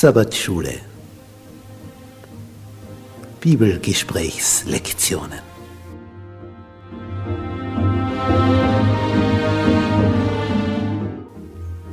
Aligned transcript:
Sabbatschule. 0.00 0.80
Bibelgesprächslektionen. 3.40 5.49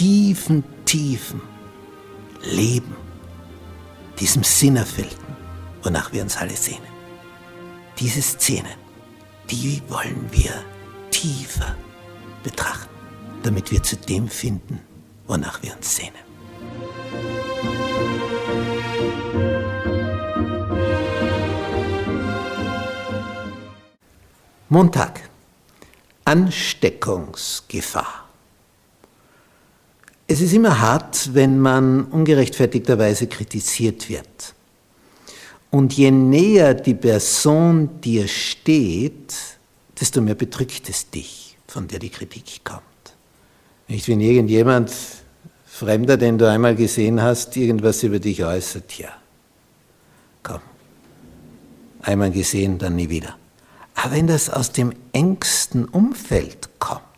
tiefen, 0.00 0.64
tiefen 0.86 1.42
Leben, 2.40 2.96
diesem 4.18 4.42
Sinnerfüllten, 4.42 5.36
wonach 5.82 6.10
wir 6.14 6.22
uns 6.22 6.38
alle 6.38 6.56
sehnen. 6.56 6.88
Diese 7.98 8.22
Szenen, 8.22 8.72
die 9.50 9.82
wollen 9.88 10.26
wir 10.30 10.54
tiefer 11.10 11.76
betrachten, 12.42 12.88
damit 13.42 13.70
wir 13.70 13.82
zu 13.82 13.98
dem 13.98 14.26
finden, 14.26 14.80
wonach 15.26 15.62
wir 15.62 15.76
uns 15.76 15.96
sehnen. 15.96 16.14
Montag. 24.70 25.28
Ansteckungsgefahr. 26.24 28.29
Es 30.32 30.40
ist 30.40 30.52
immer 30.52 30.78
hart, 30.78 31.34
wenn 31.34 31.58
man 31.58 32.04
ungerechtfertigterweise 32.04 33.26
kritisiert 33.26 34.08
wird. 34.08 34.54
Und 35.72 35.92
je 35.94 36.12
näher 36.12 36.72
die 36.72 36.94
Person 36.94 38.00
dir 38.00 38.28
steht, 38.28 39.34
desto 40.00 40.20
mehr 40.20 40.36
bedrückt 40.36 40.88
es 40.88 41.10
dich, 41.10 41.56
von 41.66 41.88
der 41.88 41.98
die 41.98 42.10
Kritik 42.10 42.60
kommt. 42.62 42.80
Nicht, 43.88 44.06
wenn 44.06 44.20
irgendjemand 44.20 44.92
Fremder, 45.66 46.16
den 46.16 46.38
du 46.38 46.48
einmal 46.48 46.76
gesehen 46.76 47.20
hast, 47.20 47.56
irgendwas 47.56 48.04
über 48.04 48.20
dich 48.20 48.44
äußert, 48.44 48.98
ja, 48.98 49.08
komm, 50.44 50.60
einmal 52.02 52.30
gesehen, 52.30 52.78
dann 52.78 52.94
nie 52.94 53.08
wieder. 53.08 53.36
Aber 53.96 54.12
wenn 54.14 54.28
das 54.28 54.48
aus 54.48 54.70
dem 54.70 54.92
engsten 55.12 55.86
Umfeld 55.86 56.68
kommt, 56.78 57.09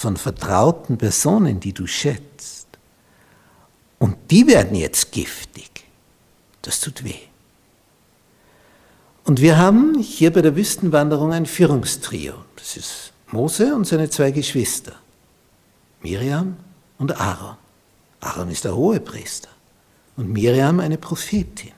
von 0.00 0.16
vertrauten 0.16 0.98
Personen, 0.98 1.60
die 1.60 1.72
du 1.72 1.86
schätzt, 1.86 2.66
und 3.98 4.16
die 4.30 4.46
werden 4.46 4.74
jetzt 4.74 5.12
giftig, 5.12 5.84
das 6.62 6.80
tut 6.80 7.04
weh. 7.04 7.20
Und 9.24 9.40
wir 9.40 9.58
haben 9.58 9.98
hier 9.98 10.32
bei 10.32 10.40
der 10.40 10.56
Wüstenwanderung 10.56 11.32
ein 11.32 11.44
Führungstrio. 11.44 12.32
Das 12.56 12.76
ist 12.78 13.12
Mose 13.30 13.74
und 13.74 13.86
seine 13.86 14.08
zwei 14.08 14.30
Geschwister, 14.30 14.94
Miriam 16.02 16.56
und 16.98 17.20
Aaron. 17.20 17.56
Aaron 18.20 18.50
ist 18.50 18.64
der 18.64 18.74
Hohepriester 18.74 19.50
und 20.16 20.30
Miriam 20.32 20.80
eine 20.80 20.96
Prophetin. 20.98 21.72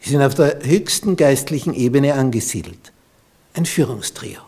Sie 0.00 0.10
sind 0.10 0.22
auf 0.22 0.34
der 0.34 0.64
höchsten 0.64 1.16
geistlichen 1.16 1.74
Ebene 1.74 2.14
angesiedelt. 2.14 2.92
Ein 3.54 3.66
Führungstrio. 3.66 4.40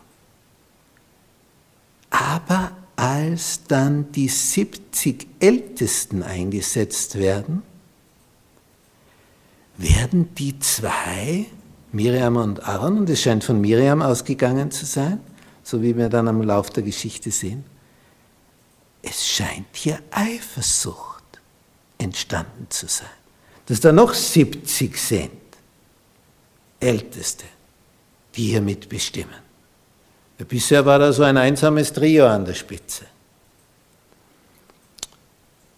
Aber 2.19 2.71
als 2.95 3.61
dann 3.67 4.11
die 4.11 4.27
70 4.27 5.27
Ältesten 5.39 6.23
eingesetzt 6.23 7.19
werden, 7.19 7.61
werden 9.77 10.33
die 10.33 10.57
zwei, 10.57 11.45
Miriam 11.91 12.37
und 12.37 12.67
Aaron, 12.67 12.97
und 12.99 13.09
es 13.09 13.21
scheint 13.21 13.43
von 13.43 13.61
Miriam 13.61 14.01
ausgegangen 14.01 14.71
zu 14.71 14.87
sein, 14.87 15.19
so 15.61 15.83
wie 15.83 15.95
wir 15.95 16.09
dann 16.09 16.27
am 16.27 16.41
Lauf 16.41 16.71
der 16.71 16.81
Geschichte 16.81 17.29
sehen, 17.29 17.63
es 19.03 19.27
scheint 19.27 19.67
hier 19.73 19.99
Eifersucht 20.09 21.23
entstanden 21.99 22.65
zu 22.69 22.87
sein, 22.87 23.07
dass 23.67 23.79
da 23.79 23.91
noch 23.91 24.15
70 24.15 24.97
sind. 24.97 25.31
Älteste, 26.79 27.45
die 28.35 28.49
hier 28.49 28.61
mitbestimmen. 28.61 29.46
Bisher 30.45 30.85
war 30.85 30.99
da 30.99 31.11
so 31.11 31.23
ein 31.23 31.37
einsames 31.37 31.91
Trio 31.91 32.27
an 32.27 32.45
der 32.45 32.53
Spitze. 32.53 33.05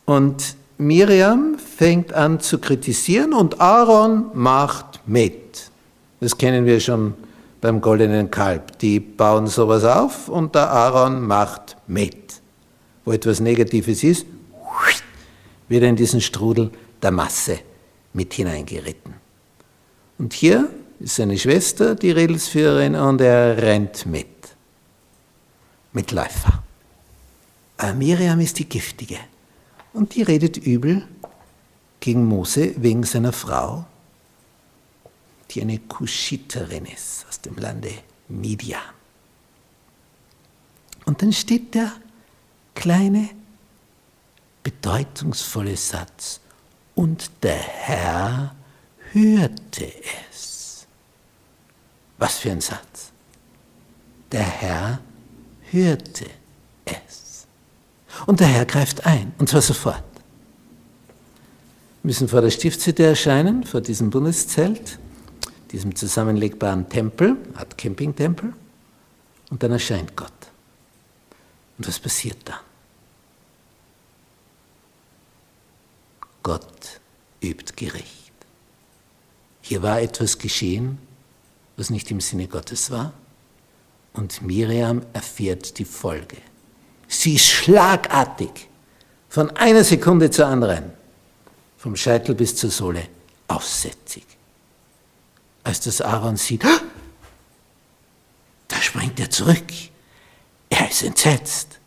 Und 0.05 0.55
Miriam 0.77 1.57
fängt 1.57 2.13
an 2.13 2.39
zu 2.39 2.57
kritisieren 2.57 3.33
und 3.33 3.61
Aaron 3.61 4.31
macht 4.33 5.01
mit. 5.05 5.69
Das 6.19 6.37
kennen 6.37 6.65
wir 6.65 6.79
schon 6.79 7.13
beim 7.61 7.79
goldenen 7.81 8.31
Kalb. 8.31 8.79
Die 8.79 8.99
bauen 8.99 9.47
sowas 9.47 9.83
auf 9.83 10.29
und 10.29 10.55
der 10.55 10.69
Aaron 10.69 11.21
macht 11.25 11.77
mit. 11.87 12.41
Wo 13.05 13.11
etwas 13.11 13.39
Negatives 13.39 14.03
ist, 14.03 14.25
wird 15.67 15.83
in 15.83 15.95
diesen 15.95 16.21
Strudel 16.21 16.71
der 17.01 17.11
Masse 17.11 17.59
mit 18.13 18.33
hineingeritten. 18.33 19.13
Und 20.17 20.33
hier 20.33 20.69
ist 20.99 21.15
seine 21.15 21.37
Schwester, 21.37 21.95
die 21.95 22.11
Redelsführerin, 22.11 22.95
und 22.95 23.21
er 23.21 23.61
rennt 23.61 24.05
mit. 24.05 24.27
Mitläufer. 25.93 26.63
Aber 27.77 27.93
Miriam 27.93 28.39
ist 28.39 28.59
die 28.59 28.67
Giftige. 28.67 29.17
Und 29.93 30.15
die 30.15 30.21
redet 30.21 30.57
übel 30.57 31.07
gegen 31.99 32.25
Mose 32.25 32.73
wegen 32.77 33.03
seiner 33.03 33.33
Frau, 33.33 33.85
die 35.51 35.61
eine 35.61 35.79
Kuschiterin 35.79 36.85
ist 36.85 37.25
aus 37.27 37.41
dem 37.41 37.57
Lande 37.57 37.91
Midian. 38.27 38.81
Und 41.05 41.21
dann 41.21 41.33
steht 41.33 41.73
der 41.73 41.91
kleine, 42.75 43.29
bedeutungsvolle 44.63 45.75
Satz, 45.75 46.39
und 46.93 47.31
der 47.43 47.57
Herr 47.57 48.55
hörte 49.13 49.91
es. 50.29 50.85
Was 52.17 52.37
für 52.37 52.51
ein 52.51 52.61
Satz. 52.61 53.11
Der 54.31 54.43
Herr 54.43 54.99
hörte 55.71 56.25
es. 56.85 57.47
Und 58.25 58.39
der 58.39 58.47
Herr 58.47 58.65
greift 58.65 59.05
ein, 59.05 59.33
und 59.37 59.49
zwar 59.49 59.61
sofort. 59.61 60.03
Wir 62.01 62.09
müssen 62.09 62.27
vor 62.27 62.41
der 62.41 62.49
Stiftshütte 62.49 63.05
erscheinen, 63.05 63.63
vor 63.63 63.81
diesem 63.81 64.09
Bundeszelt, 64.09 64.99
diesem 65.71 65.95
zusammenlegbaren 65.95 66.89
Tempel, 66.89 67.37
Art 67.55 67.77
Campingtempel, 67.77 68.53
und 69.49 69.63
dann 69.63 69.71
erscheint 69.71 70.15
Gott. 70.15 70.31
Und 71.77 71.87
was 71.87 71.99
passiert 71.99 72.37
dann? 72.45 72.59
Gott 76.43 76.99
übt 77.41 77.73
Gericht. 77.75 78.33
Hier 79.61 79.83
war 79.83 80.01
etwas 80.01 80.37
geschehen, 80.37 80.97
was 81.77 81.89
nicht 81.89 82.09
im 82.11 82.21
Sinne 82.21 82.47
Gottes 82.47 82.91
war. 82.91 83.13
Und 84.13 84.41
Miriam 84.41 85.05
erfährt 85.13 85.77
die 85.77 85.85
Folge. 85.85 86.37
Sie 87.07 87.35
ist 87.35 87.47
schlagartig, 87.47 88.67
von 89.29 89.51
einer 89.51 89.83
Sekunde 89.83 90.31
zur 90.31 90.47
anderen, 90.47 90.91
vom 91.77 91.95
Scheitel 91.95 92.35
bis 92.35 92.55
zur 92.55 92.71
Sohle, 92.71 93.07
aussätzig. 93.47 94.25
Als 95.63 95.81
das 95.81 96.01
Aaron 96.01 96.37
sieht, 96.37 96.63
da 98.67 98.75
springt 98.81 99.19
er 99.19 99.29
zurück. 99.29 99.65
Er 100.69 100.89
ist 100.89 101.03
entsetzt. 101.03 101.79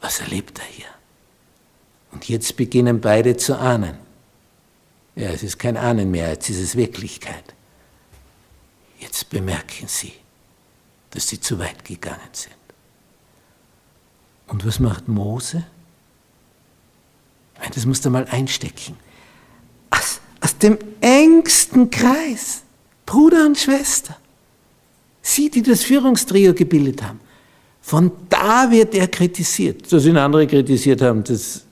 Was 0.00 0.20
erlebt 0.20 0.58
er 0.58 0.64
hier? 0.66 0.86
Und 2.12 2.28
jetzt 2.28 2.56
beginnen 2.56 3.00
beide 3.00 3.36
zu 3.36 3.58
ahnen. 3.58 3.98
Ja, 5.16 5.30
es 5.30 5.42
ist 5.42 5.58
kein 5.58 5.76
Ahnen 5.76 6.10
mehr, 6.10 6.30
jetzt 6.30 6.50
ist 6.50 6.58
es 6.58 6.76
Wirklichkeit. 6.76 7.54
Jetzt 8.98 9.30
bemerken 9.30 9.86
Sie, 9.86 10.12
dass 11.14 11.28
sie 11.28 11.40
zu 11.40 11.58
weit 11.58 11.84
gegangen 11.84 12.18
sind. 12.32 12.54
Und 14.48 14.66
was 14.66 14.80
macht 14.80 15.08
Mose? 15.08 15.64
Das 17.74 17.86
musst 17.86 18.04
du 18.04 18.10
mal 18.10 18.26
einstecken. 18.30 18.96
Aus, 19.90 20.20
aus 20.40 20.58
dem 20.58 20.76
engsten 21.00 21.88
Kreis, 21.88 22.62
Bruder 23.06 23.46
und 23.46 23.56
Schwester, 23.56 24.16
sie, 25.22 25.48
die 25.48 25.62
das 25.62 25.84
Führungstrio 25.84 26.52
gebildet 26.52 27.02
haben, 27.02 27.20
von 27.80 28.10
da 28.28 28.70
wird 28.70 28.94
er 28.94 29.08
kritisiert. 29.08 29.90
Dass 29.92 30.04
ihn 30.04 30.16
andere 30.16 30.46
kritisiert 30.46 31.00
haben, 31.00 31.22
das 31.22 31.64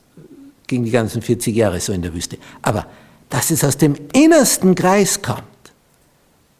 ging 0.66 0.84
die 0.84 0.90
ganzen 0.90 1.20
40 1.20 1.54
Jahre 1.54 1.80
so 1.80 1.92
in 1.92 2.02
der 2.02 2.14
Wüste. 2.14 2.38
Aber 2.62 2.86
dass 3.28 3.50
es 3.50 3.64
aus 3.64 3.76
dem 3.76 3.96
innersten 4.12 4.74
Kreis 4.74 5.20
kommt, 5.20 5.42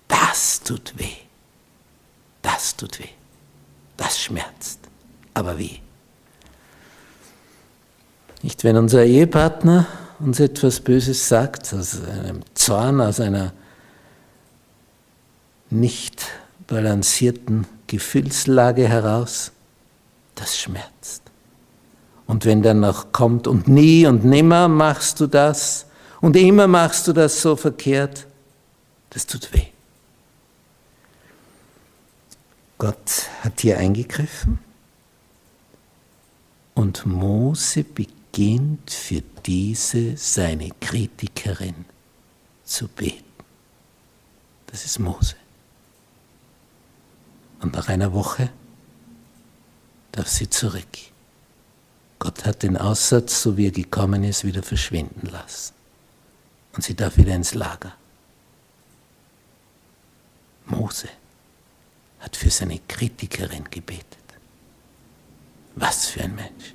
das 0.08 0.60
tut 0.62 0.94
weh. 0.96 1.21
Das 2.42 2.76
tut 2.76 2.98
weh. 2.98 3.08
Das 3.96 4.20
schmerzt. 4.20 4.80
Aber 5.34 5.58
wie? 5.58 5.80
Nicht, 8.42 8.64
wenn 8.64 8.76
unser 8.76 9.04
Ehepartner 9.04 9.86
uns 10.18 10.40
etwas 10.40 10.80
Böses 10.80 11.28
sagt, 11.28 11.72
aus 11.72 12.00
einem 12.02 12.40
Zorn, 12.54 13.00
aus 13.00 13.20
einer 13.20 13.52
nicht 15.70 16.26
balancierten 16.66 17.66
Gefühlslage 17.86 18.88
heraus, 18.88 19.52
das 20.34 20.58
schmerzt. 20.58 21.22
Und 22.26 22.44
wenn 22.44 22.62
dann 22.62 22.80
noch 22.80 23.12
kommt, 23.12 23.46
und 23.46 23.68
nie 23.68 24.06
und 24.06 24.24
nimmer 24.24 24.68
machst 24.68 25.20
du 25.20 25.26
das, 25.26 25.86
und 26.20 26.36
immer 26.36 26.66
machst 26.66 27.08
du 27.08 27.12
das 27.12 27.42
so 27.42 27.56
verkehrt, 27.56 28.26
das 29.10 29.26
tut 29.26 29.52
weh. 29.52 29.71
Gott 32.82 33.28
hat 33.44 33.60
hier 33.60 33.78
eingegriffen 33.78 34.58
und 36.74 37.06
Mose 37.06 37.84
beginnt 37.84 38.90
für 38.90 39.22
diese 39.46 40.16
seine 40.16 40.70
Kritikerin 40.80 41.84
zu 42.64 42.88
beten. 42.88 43.22
Das 44.66 44.84
ist 44.84 44.98
Mose. 44.98 45.36
Und 47.60 47.72
nach 47.74 47.88
einer 47.88 48.12
Woche 48.12 48.50
darf 50.10 50.26
sie 50.26 50.50
zurück. 50.50 50.98
Gott 52.18 52.44
hat 52.44 52.64
den 52.64 52.76
Aussatz, 52.76 53.42
so 53.42 53.56
wie 53.56 53.68
er 53.68 53.70
gekommen 53.70 54.24
ist, 54.24 54.42
wieder 54.42 54.64
verschwinden 54.64 55.28
lassen. 55.28 55.74
Und 56.72 56.82
sie 56.82 56.96
darf 56.96 57.16
wieder 57.16 57.36
ins 57.36 57.54
Lager. 57.54 57.94
Mose 60.66 61.08
hat 62.22 62.36
für 62.36 62.50
seine 62.50 62.78
Kritikerin 62.88 63.64
gebetet. 63.70 64.06
Was 65.74 66.06
für 66.06 66.22
ein 66.22 66.34
Mensch. 66.34 66.74